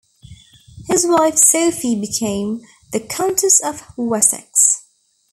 [0.87, 2.61] His wife Sophie became
[2.91, 4.83] "The Countess of Wessex".